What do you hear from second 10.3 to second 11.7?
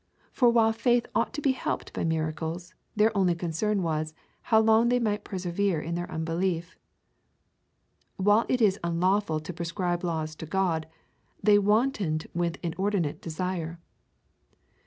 to God, they